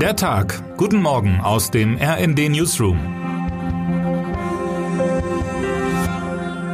[0.00, 0.76] Der Tag.
[0.76, 2.98] Guten Morgen aus dem RND Newsroom.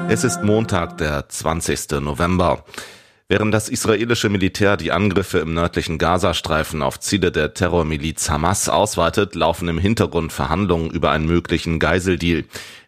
[0.08, 2.00] Es ist Montag, der 20.
[2.00, 2.64] November.
[3.28, 9.36] Während das israelische Militär die Angriffe im nördlichen Gazastreifen auf Ziele der Terrormiliz Hamas ausweitet,
[9.36, 12.44] laufen im Hintergrund Verhandlungen über einen möglichen Geiseldeal.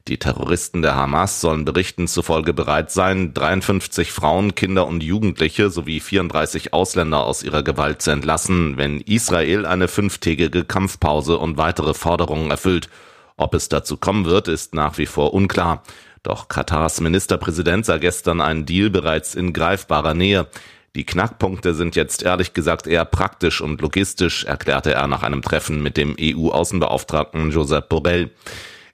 [0.07, 5.98] Die Terroristen der Hamas sollen Berichten zufolge bereit sein, 53 Frauen, Kinder und Jugendliche sowie
[5.98, 12.50] 34 Ausländer aus ihrer Gewalt zu entlassen, wenn Israel eine fünftägige Kampfpause und weitere Forderungen
[12.50, 12.90] erfüllt.
[13.39, 15.82] Ob es dazu kommen wird, ist nach wie vor unklar.
[16.23, 20.48] Doch Katars Ministerpräsident sah gestern einen Deal bereits in greifbarer Nähe.
[20.96, 25.82] Die Knackpunkte sind jetzt ehrlich gesagt eher praktisch und logistisch, erklärte er nach einem Treffen
[25.82, 28.31] mit dem EU-Außenbeauftragten Josep Borrell.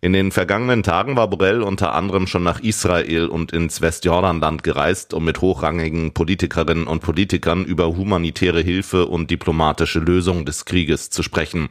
[0.02, 5.12] In den vergangenen Tagen war Borrell unter anderem schon nach Israel und ins Westjordanland gereist,
[5.12, 11.22] um mit hochrangigen Politikerinnen und Politikern über humanitäre Hilfe und diplomatische Lösung des Krieges zu
[11.22, 11.68] sprechen.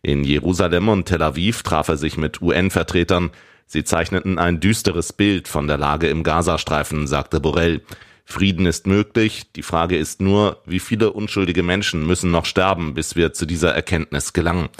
[0.00, 3.30] In Jerusalem und Tel Aviv traf er sich mit UN-Vertretern.
[3.66, 7.82] Sie zeichneten ein düsteres Bild von der Lage im Gazastreifen, sagte Borrell.
[8.24, 13.14] Frieden ist möglich, die Frage ist nur, wie viele unschuldige Menschen müssen noch sterben, bis
[13.14, 14.70] wir zu dieser Erkenntnis gelangen.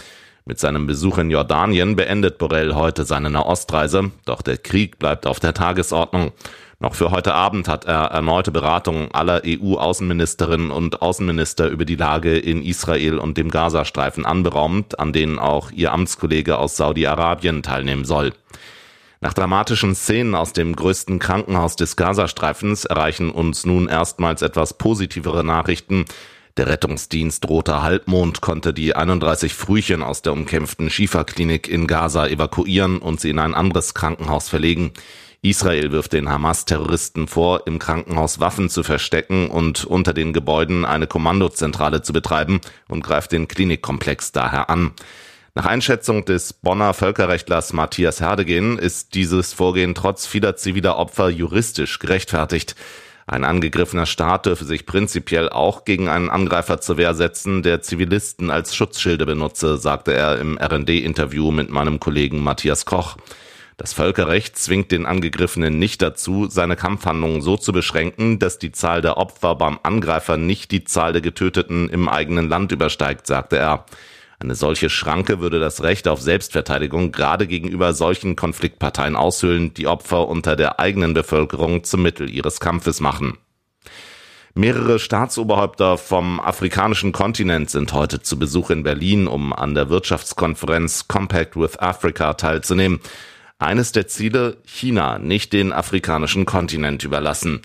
[0.48, 5.40] Mit seinem Besuch in Jordanien beendet Borrell heute seine Nahostreise, doch der Krieg bleibt auf
[5.40, 6.32] der Tagesordnung.
[6.80, 12.38] Noch für heute Abend hat er erneute Beratungen aller EU-Außenministerinnen und Außenminister über die Lage
[12.38, 18.32] in Israel und dem Gazastreifen anberaumt, an denen auch ihr Amtskollege aus Saudi-Arabien teilnehmen soll.
[19.20, 25.44] Nach dramatischen Szenen aus dem größten Krankenhaus des Gazastreifens erreichen uns nun erstmals etwas positivere
[25.44, 26.06] Nachrichten.
[26.58, 32.98] Der Rettungsdienst Roter Halbmond konnte die 31 Frühchen aus der umkämpften Schieferklinik in Gaza evakuieren
[32.98, 34.90] und sie in ein anderes Krankenhaus verlegen.
[35.40, 41.06] Israel wirft den Hamas-Terroristen vor, im Krankenhaus Waffen zu verstecken und unter den Gebäuden eine
[41.06, 44.90] Kommandozentrale zu betreiben und greift den Klinikkomplex daher an.
[45.54, 52.00] Nach Einschätzung des Bonner Völkerrechtlers Matthias Herdegen ist dieses Vorgehen trotz vieler ziviler Opfer juristisch
[52.00, 52.74] gerechtfertigt.
[53.28, 58.50] Ein angegriffener Staat dürfe sich prinzipiell auch gegen einen Angreifer zur Wehr setzen, der Zivilisten
[58.50, 63.18] als Schutzschilde benutze, sagte er im RD-Interview mit meinem Kollegen Matthias Koch.
[63.76, 69.02] Das Völkerrecht zwingt den Angegriffenen nicht dazu, seine Kampfhandlungen so zu beschränken, dass die Zahl
[69.02, 73.84] der Opfer beim Angreifer nicht die Zahl der Getöteten im eigenen Land übersteigt, sagte er.
[74.40, 80.28] Eine solche Schranke würde das Recht auf Selbstverteidigung gerade gegenüber solchen Konfliktparteien aushöhlen, die Opfer
[80.28, 83.36] unter der eigenen Bevölkerung zum Mittel ihres Kampfes machen.
[84.54, 91.08] Mehrere Staatsoberhäupter vom afrikanischen Kontinent sind heute zu Besuch in Berlin, um an der Wirtschaftskonferenz
[91.08, 93.00] Compact with Africa teilzunehmen.
[93.58, 97.60] Eines der Ziele, China nicht den afrikanischen Kontinent überlassen.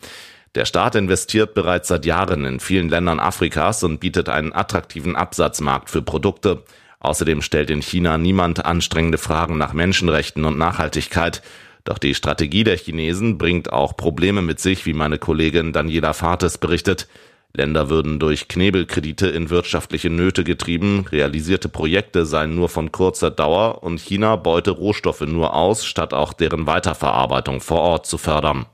[0.56, 5.90] Der Staat investiert bereits seit Jahren in vielen Ländern Afrikas und bietet einen attraktiven Absatzmarkt
[5.90, 6.64] für Produkte.
[7.00, 11.42] Außerdem stellt in China niemand anstrengende Fragen nach Menschenrechten und Nachhaltigkeit.
[11.86, 16.60] Doch die Strategie der Chinesen bringt auch Probleme mit sich, wie meine Kollegin Daniela Fates
[16.60, 17.08] berichtet.
[17.56, 23.84] Länder würden durch Knebelkredite in wirtschaftliche Nöte getrieben, realisierte Projekte seien nur von kurzer Dauer
[23.84, 28.66] und China beute Rohstoffe nur aus, statt auch deren Weiterverarbeitung vor Ort zu fördern.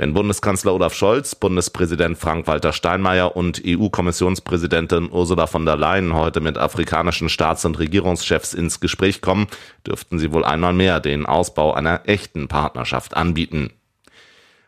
[0.00, 6.56] Wenn Bundeskanzler Olaf Scholz, Bundespräsident Frank-Walter Steinmeier und EU-Kommissionspräsidentin Ursula von der Leyen heute mit
[6.56, 9.48] afrikanischen Staats- und Regierungschefs ins Gespräch kommen,
[9.84, 13.72] dürften sie wohl einmal mehr den Ausbau einer echten Partnerschaft anbieten.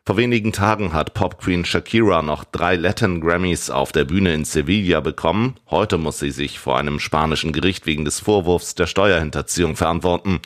[0.04, 4.98] Vor wenigen Tagen hat Popqueen Shakira noch drei Latin Grammys auf der Bühne in Sevilla
[4.98, 5.54] bekommen.
[5.70, 10.40] Heute muss sie sich vor einem spanischen Gericht wegen des Vorwurfs der Steuerhinterziehung verantworten.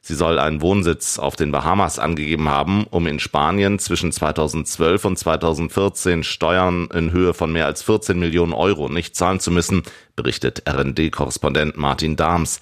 [0.00, 5.18] Sie soll einen Wohnsitz auf den Bahamas angegeben haben, um in Spanien zwischen 2012 und
[5.18, 9.82] 2014 Steuern in Höhe von mehr als 14 Millionen Euro nicht zahlen zu müssen,
[10.16, 12.60] berichtet RND-Korrespondent Martin Dahms.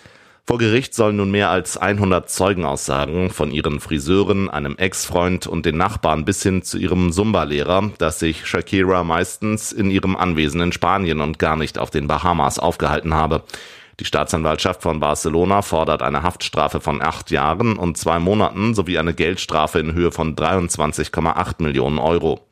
[0.48, 5.76] Vor Gericht sollen nun mehr als 100 Zeugenaussagen von ihren Friseuren, einem Ex-Freund und den
[5.76, 11.20] Nachbarn bis hin zu ihrem Zumba-Lehrer, dass sich Shakira meistens in ihrem Anwesen in Spanien
[11.20, 13.42] und gar nicht auf den Bahamas aufgehalten habe.
[13.98, 19.14] Die Staatsanwaltschaft von Barcelona fordert eine Haftstrafe von acht Jahren und zwei Monaten sowie eine
[19.14, 22.46] Geldstrafe in Höhe von 23,8 Millionen Euro.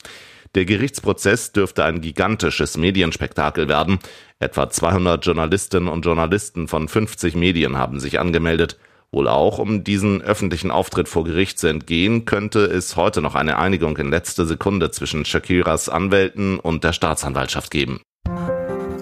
[0.54, 3.98] Der Gerichtsprozess dürfte ein gigantisches Medienspektakel werden.
[4.38, 8.78] Etwa 200 Journalistinnen und Journalisten von 50 Medien haben sich angemeldet.
[9.10, 13.58] Wohl auch, um diesen öffentlichen Auftritt vor Gericht zu entgehen, könnte es heute noch eine
[13.58, 18.00] Einigung in letzter Sekunde zwischen Shakiras Anwälten und der Staatsanwaltschaft geben.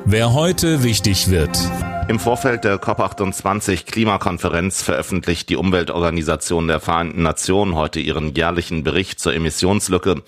[0.05, 1.59] Wer heute wichtig wird.
[2.09, 9.21] Im Vorfeld der COP28 Klimakonferenz veröffentlicht die Umweltorganisation der Vereinten Nationen heute ihren jährlichen Bericht
[9.21, 10.23] zur Emissionslücke.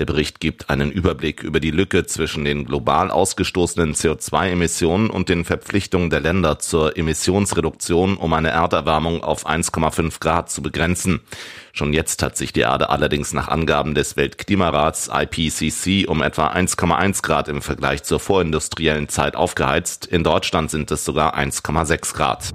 [0.00, 5.44] Der Bericht gibt einen Überblick über die Lücke zwischen den global ausgestoßenen CO2-Emissionen und den
[5.44, 11.20] Verpflichtungen der Länder zur Emissionsreduktion, um eine Erderwärmung auf 1,5 Grad zu begrenzen.
[11.74, 17.22] Schon jetzt hat sich die Erde allerdings nach Angaben des Weltklimarats IPCC um etwa 1,1
[17.22, 20.06] Grad im Vergleich zur vorindustriellen Zeit aufgeheizt.
[20.06, 22.54] In Deutschland sind es sogar 1,6 Grad.